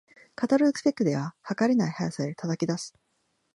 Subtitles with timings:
[0.33, 2.95] カタログスペックでは、はかれない速さを叩き出す